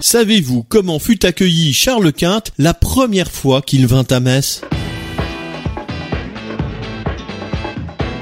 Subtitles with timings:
[0.00, 4.62] Savez-vous comment fut accueilli Charles Quint la première fois qu'il vint à Metz?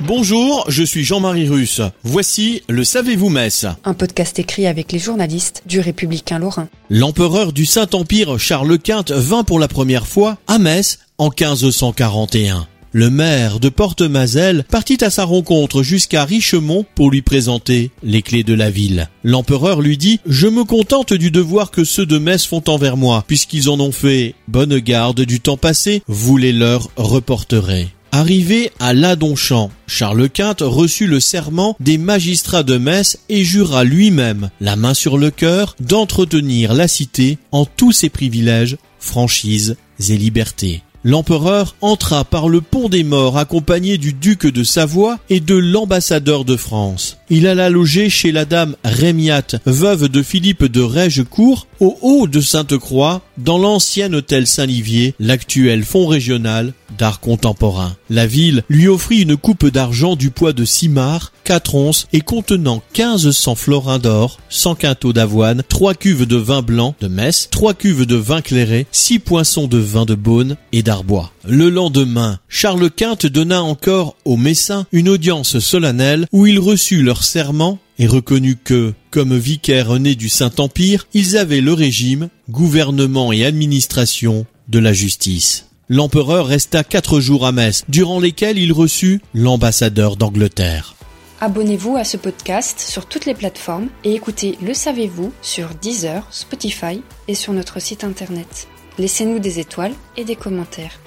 [0.00, 1.82] Bonjour, je suis Jean-Marie Russe.
[2.04, 6.68] Voici le Savez-vous Metz Un podcast écrit avec les journalistes du Républicain Lorrain.
[6.88, 12.66] L'empereur du Saint-Empire Charles Quint vint pour la première fois à Metz en 1541.
[12.98, 18.42] Le maire de Porte-Mazel partit à sa rencontre jusqu'à Richemont pour lui présenter les clés
[18.42, 19.08] de la ville.
[19.22, 23.22] L'empereur lui dit «Je me contente du devoir que ceux de Metz font envers moi,
[23.24, 28.94] puisqu'ils en ont fait bonne garde du temps passé, vous les leur reporterez.» Arrivé à
[28.94, 34.94] Ladonchamp, Charles Quint reçut le serment des magistrats de Metz et jura lui-même, la main
[34.94, 39.76] sur le cœur, d'entretenir la cité en tous ses privilèges, franchises
[40.08, 45.40] et libertés l'empereur entra par le pont des morts accompagné du duc de Savoie et
[45.40, 47.16] de l'ambassadeur de France.
[47.30, 52.42] Il alla loger chez la dame Rémiat, veuve de Philippe de Règecourt, au haut de
[52.42, 57.96] Sainte-Croix, dans l'ancien hôtel Saint-Livier, l'actuel fonds régional d'art contemporain.
[58.10, 62.20] La ville lui offrit une coupe d'argent du poids de six mars, quatre onces et
[62.20, 67.48] contenant quinze cents florins d'or, cent quintaux d'avoine, trois cuves de vin blanc de Metz,
[67.50, 71.32] trois cuves de vin clairé, six poinçons de vin de Beaune et d'Arbois.
[71.46, 77.24] Le lendemain, Charles Quint donna encore aux Messins une audience solennelle où il reçut leur
[77.24, 83.44] serment et reconnut que, comme vicaires nés du Saint-Empire, ils avaient le régime, gouvernement et
[83.44, 85.67] administration de la justice.
[85.90, 90.94] L'empereur resta quatre jours à Metz, durant lesquels il reçut l'ambassadeur d'Angleterre.
[91.40, 97.02] Abonnez-vous à ce podcast sur toutes les plateformes et écoutez Le Savez-vous sur Deezer, Spotify
[97.26, 98.68] et sur notre site internet.
[98.98, 101.00] Laissez-nous des étoiles et des commentaires.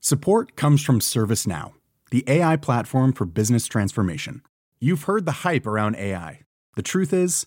[0.00, 1.74] Support comes from ServiceNow,
[2.10, 4.40] the AI platform for business transformation.
[4.80, 6.40] You've heard the hype around AI.
[6.76, 7.46] The truth is,